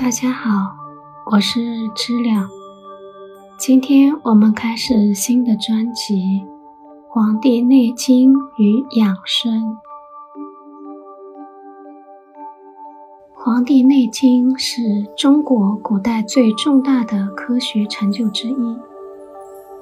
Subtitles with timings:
[0.00, 0.76] 大家好，
[1.26, 1.60] 我是
[1.94, 2.48] 知了。
[3.58, 6.14] 今天我们开始新的专辑
[7.10, 9.52] 《黄帝内经与养生》。
[13.34, 18.78] 《黄帝内经》是中国古代最重大的科学成就之一。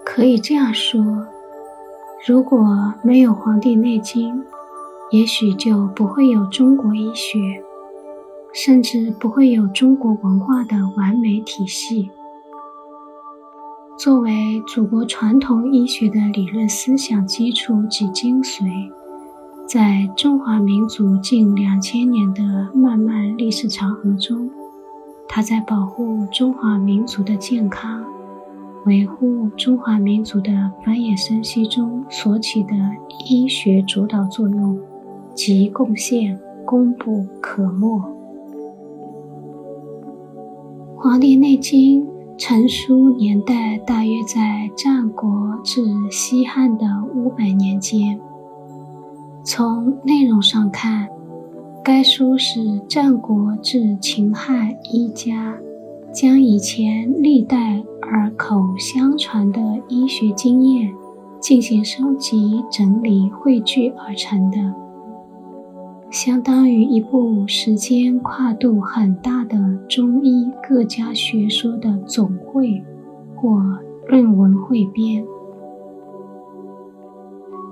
[0.04, 1.00] 可以这样说，
[2.26, 4.40] 如果没有《黄帝内经》，
[5.12, 7.38] 也许就不会有中国医学。
[8.60, 12.10] 甚至不会有中国文化的完美体系。
[13.96, 18.64] 作为祖国传统医学的理论思想基础及精髓，
[19.64, 22.42] 在中华民族近两千年的
[22.74, 24.50] 漫漫历史长河中，
[25.28, 28.04] 它在保护中华民族的健康、
[28.86, 30.50] 维护中华民族的
[30.84, 32.74] 繁衍生息中所起的
[33.24, 34.76] 医学主导作用
[35.32, 37.86] 及贡献，功不可没。
[41.00, 42.04] 《黄帝内经》
[42.36, 45.30] 成书年代大约在战国
[45.62, 48.18] 至西汉的五百年间。
[49.44, 51.08] 从内容上看，
[51.84, 55.56] 该书是战国至秦汉医家
[56.12, 60.92] 将以前历代耳口相传的医学经验
[61.38, 64.58] 进行收集、整理、汇聚而成的。
[66.20, 69.56] 相当于一部时间跨度很大的
[69.88, 72.82] 中医各家学说的总汇
[73.36, 73.62] 或
[74.08, 75.24] 论文汇编。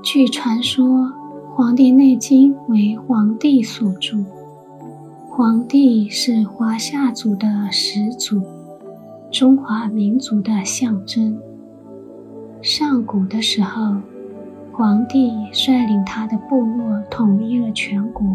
[0.01, 0.87] 据传说，
[1.57, 4.19] 《黄帝内经》为黄帝所著。
[5.29, 8.41] 黄帝是华夏族的始祖，
[9.33, 11.37] 中华民族的象征。
[12.63, 13.97] 上古的时候。
[14.77, 18.27] 皇帝率领他的部落统一了全国，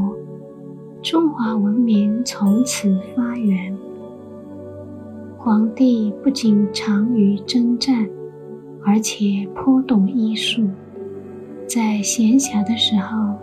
[1.03, 3.78] 中华文明从此发源。
[5.38, 8.09] 皇帝不仅长于征战，
[8.84, 10.68] 而且颇懂医术，
[11.68, 13.35] 在闲暇的时候，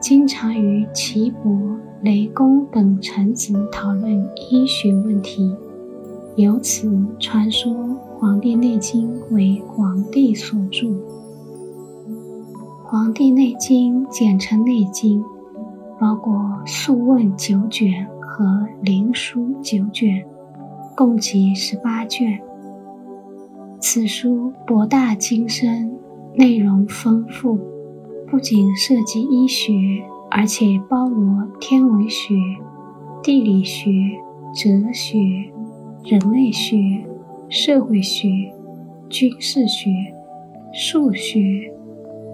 [0.00, 1.56] 经常与岐伯、
[2.02, 5.54] 雷公等臣子讨论医学问题，
[6.34, 7.72] 由此传说
[8.18, 10.88] 《黄帝内经》为黄帝所著。
[12.90, 15.22] 《黄帝内经》简称《内经》，
[16.00, 16.34] 包括
[16.66, 18.44] 《素问》九卷和
[18.82, 20.26] 《灵枢》九卷，
[20.96, 22.42] 共计十八卷。
[23.78, 25.96] 此书博大精深，
[26.34, 27.60] 内容丰富，
[28.28, 29.72] 不仅涉及医学，
[30.28, 32.34] 而且包罗天文学、
[33.22, 33.88] 地理学、
[34.52, 35.16] 哲学、
[36.04, 36.76] 人类学、
[37.48, 38.28] 社会学、
[39.08, 39.90] 军事学、
[40.72, 41.72] 数学。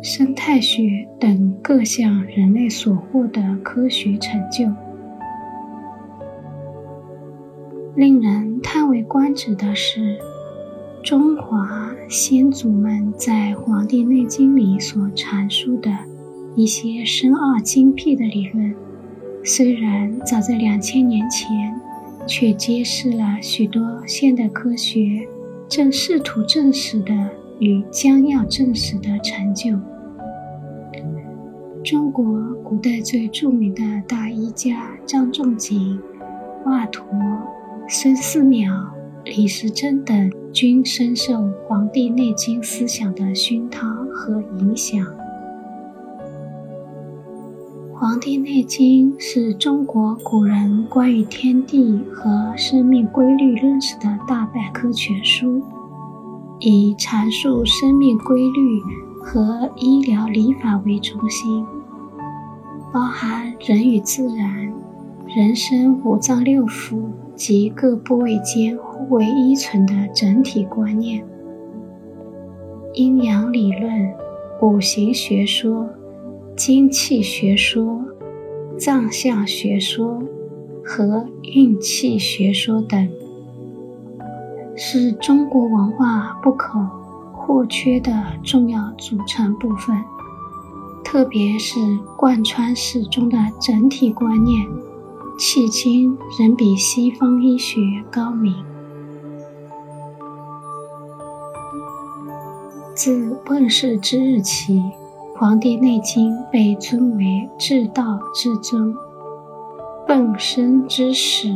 [0.08, 4.72] 生态学等各项人类所获的科学成就，
[7.96, 10.16] 令人叹为观止的是，
[11.02, 15.90] 中华先祖们在《黄帝内经》里所阐述的
[16.54, 18.76] 一些深奥精辟的理论，
[19.42, 21.48] 虽然早在两千年前，
[22.28, 25.26] 却揭示了许多现代科学
[25.68, 27.12] 正试图证实的。
[27.58, 29.70] 与将要证实的成就。
[31.86, 32.24] 中国
[32.64, 35.96] 古代最著名的大医家张仲景、
[36.64, 37.04] 华佗、
[37.88, 38.68] 孙思邈、
[39.24, 41.34] 李时珍等，均深受
[41.68, 44.98] 《黄帝内经》思想的熏陶和影响。
[47.94, 55.62] 《黄帝内经》是中国古人关于天地和生命规律认识的大百科全书。
[56.58, 58.80] 以阐述生命规律
[59.22, 61.66] 和医疗理法为中心，
[62.92, 64.72] 包含人与自然、
[65.26, 67.02] 人生五脏六腑
[67.34, 71.22] 及各部位间互为依存的整体观念，
[72.94, 74.14] 阴阳理论、
[74.62, 75.90] 五行学说、
[76.56, 78.02] 精气学说、
[78.78, 80.22] 脏象学说
[80.82, 83.08] 和运气学说等。
[84.74, 86.78] 是中国文化不可
[87.32, 88.12] 或缺的
[88.42, 89.96] 重要组成部分，
[91.06, 91.78] 特别是
[92.16, 94.66] 贯穿始终的整体观念，
[95.38, 97.80] 迄今仍比西方医学
[98.10, 98.52] 高明。
[102.92, 104.80] 自问世之日起，
[105.38, 108.92] 《黄帝内经》被尊为至道至尊、
[110.08, 111.54] 本生之始。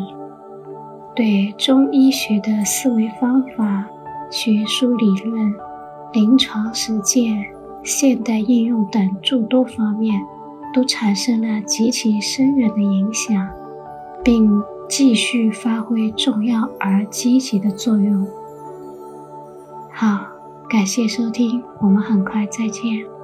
[1.17, 3.85] 对中医学的思维方法、
[4.31, 5.53] 学术理论、
[6.13, 7.45] 临床实践、
[7.83, 10.21] 现代应用等诸多方面，
[10.73, 13.49] 都产生了极其深远的影响，
[14.23, 18.27] 并继续发挥重要而积极的作用。
[19.93, 20.27] 好，
[20.69, 23.20] 感谢收听，我们很快再见。